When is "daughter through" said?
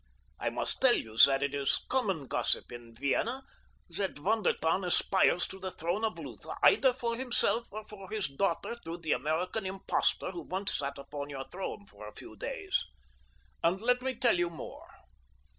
8.27-9.01